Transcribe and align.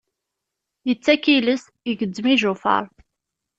Yettak 0.87 1.23
iles, 1.35 1.63
igezzem 1.89 2.25
ijufaṛ. 2.33 2.83